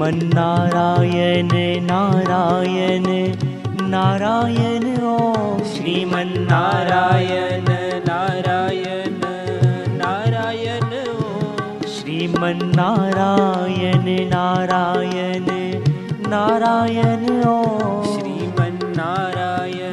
[0.00, 1.48] श्रीमन्नारायण
[1.86, 3.06] नारायण
[3.90, 7.66] नारायण ॐ श्रीमन्नारायण
[8.06, 9.18] नारायण नारायण
[9.98, 12.48] नारायण ॐ श्रीमन्नारायण
[14.32, 15.44] नारायण
[16.30, 19.89] नारायण ॐ श्रीमन्नारायण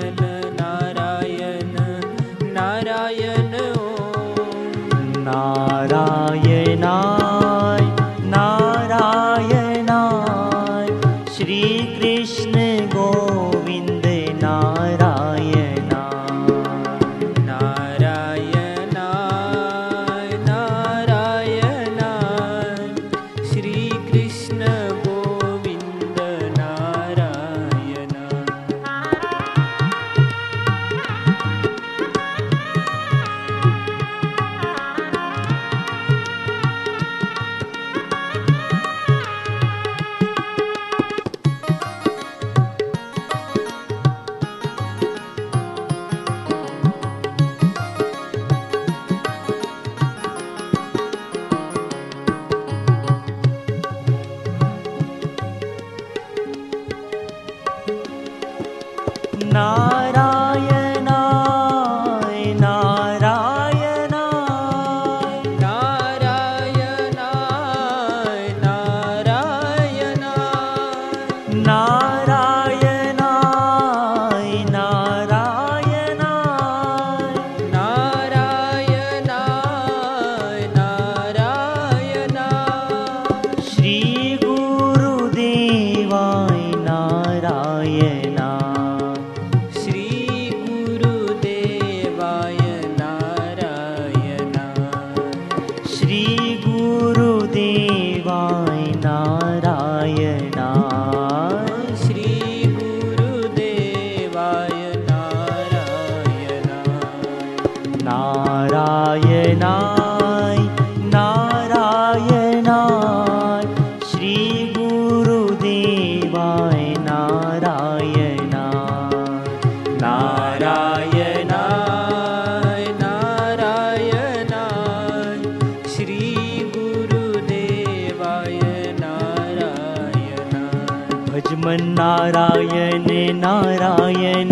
[131.69, 133.05] नारायण
[133.39, 134.51] नारायण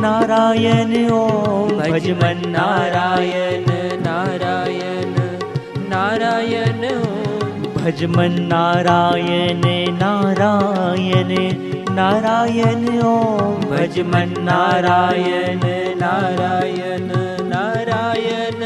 [0.00, 3.64] नारायण ॐ भजमन नारायण
[4.06, 5.14] नारायण नारायण
[5.90, 6.82] नारायण
[7.76, 9.62] भजमन नारायण
[10.00, 11.32] नारायण
[11.94, 15.60] नारायण ॐ भज मन नारायण
[16.00, 17.10] नारायण
[17.48, 18.62] नारायण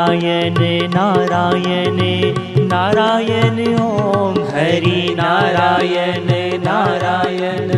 [0.06, 0.58] नारायण
[0.94, 1.96] नारायण
[2.70, 6.28] नारायण ॐ हरि नारायण
[6.64, 7.70] नारायण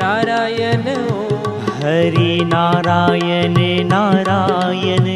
[0.00, 0.86] नारायण
[1.82, 3.58] हरि नारायण
[3.90, 5.10] नारायण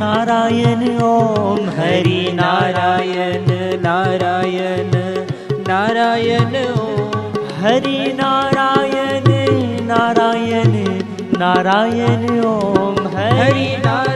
[0.00, 3.46] नारायण ॐ हरि नारायण
[3.82, 4.90] नारायण
[5.68, 6.56] नारायण
[7.60, 9.30] हरि नारायण
[9.92, 10.82] नारायण
[11.38, 14.13] नारायण ॐ हरि हरि नारायण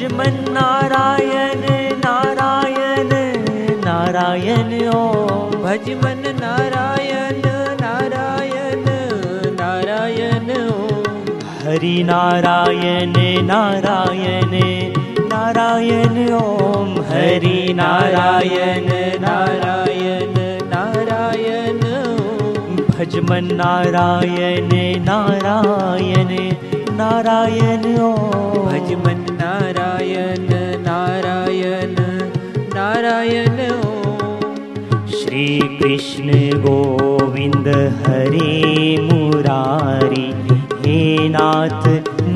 [0.00, 1.64] भज मन नारायण
[2.02, 3.10] नारायण
[3.84, 7.42] नारायण ॐ भज मन नारायण
[7.80, 8.86] नारायण
[9.58, 10.48] नारायण
[11.64, 13.12] हरि नारायण
[13.50, 14.54] नारायण
[15.32, 18.88] नारायण ॐ हरि नारायण
[19.26, 20.34] नारायण
[20.72, 21.84] नारायण
[23.30, 24.70] मन नारायण
[25.10, 26.36] नारायण
[26.96, 29.19] नारायण ॐ भज मन
[29.80, 30.48] नारायण
[30.86, 31.94] नारायण
[32.74, 33.56] नारायण
[35.10, 35.46] श्री
[35.78, 36.32] कृष्ण
[36.64, 37.68] गोविन्द
[38.06, 40.26] हरे मुरारी
[40.84, 41.88] हे नाथ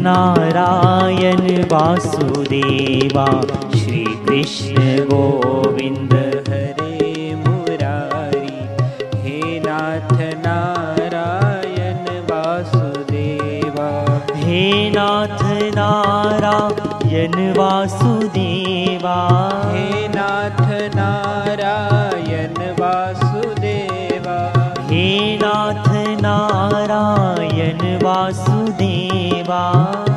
[0.06, 3.26] नारायण वासुदेवा।
[3.74, 6.14] श्री कृष्ण गोविन्द
[17.24, 19.28] नारायण वासुदेवा।
[19.74, 25.88] हे नाथ नारायण वासुदेवा। हे नाथ
[26.22, 29.62] नारायण वासुदेवा।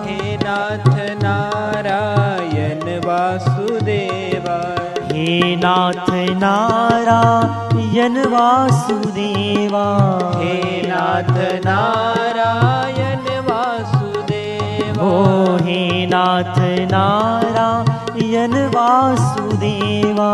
[0.06, 0.90] हे नाथ
[1.24, 4.76] नारायण वासुदेवा।
[5.12, 9.86] हे नाथ नारायण वासुदेवा।
[10.36, 11.87] हे नाथ नारायण
[16.86, 20.32] नारायण वासुदेवा।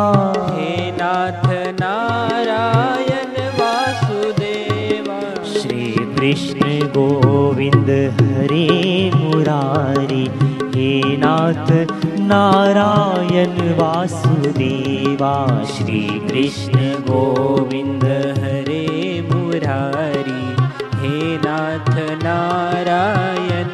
[0.51, 10.31] हे नाथ नारायण वासुदेवा। श्री कृष्ण गोविन्द हरे मुरारी।
[10.75, 11.71] हे नाथ
[12.19, 18.03] नारायण वासुदेवा। श्री कृष्ण गोविन्द
[18.38, 20.55] हरे मुरारी।
[20.95, 21.89] हे नाथ
[22.23, 23.73] नारायण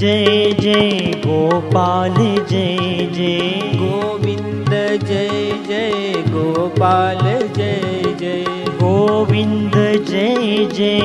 [0.00, 0.90] जय जय
[1.26, 2.14] गोपाल
[2.50, 2.76] जय
[3.12, 3.38] जय।
[3.74, 4.70] गोविंद
[5.04, 5.28] जय
[5.68, 8.44] जय गोपाल जय जय।
[8.82, 9.72] गोविंद
[10.08, 11.00] जय जय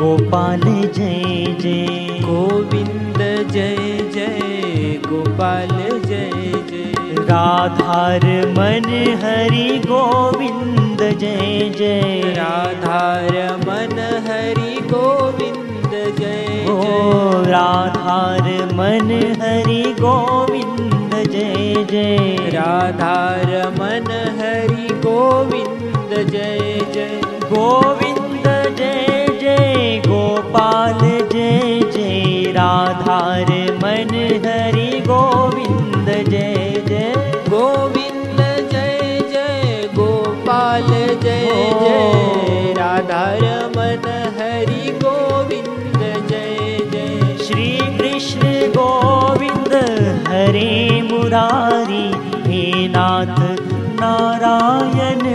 [0.00, 0.60] गोपाल
[0.94, 1.86] जय जय।
[2.22, 3.18] गोविंद
[3.50, 3.76] जय
[4.14, 6.30] जय गोपाल जय
[6.70, 8.26] जय। राधार
[8.58, 8.90] मन
[9.22, 16.93] हरि गोविंद जय जय। राधार मन हरि गोविंद जय जय।
[17.84, 19.10] राधार मन
[19.40, 24.06] हरि गोविन्द जय जय। राधार मन
[24.38, 28.46] हरि गोविन्द जय जय। गोविन्द
[28.78, 33.43] जय जय गोपाल जय जय राधार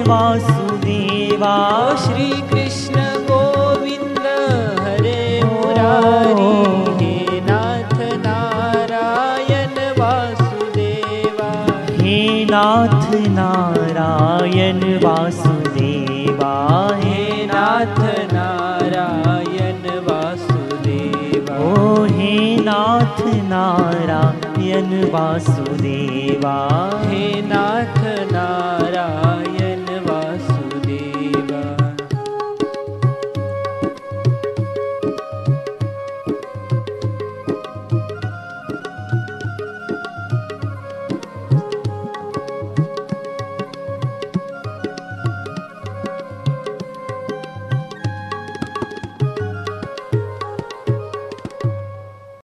[0.09, 1.55] वासुदेवा
[1.95, 4.25] श्री कृष्ण गोविन्द
[4.79, 6.55] हरे मुरारी
[7.01, 7.93] हे नाथ
[8.25, 11.51] नारायण वासुदेवा।
[12.01, 13.05] हे नाथ
[13.37, 16.53] नारायण वासुदेवा
[17.03, 18.01] हे हे नाथ
[18.33, 23.21] नारायण वासुदेवा। ओ हे नाथ
[23.53, 26.57] नारायण वासुदेवा।
[27.05, 27.99] हे नाथ
[28.31, 29.28] नारायण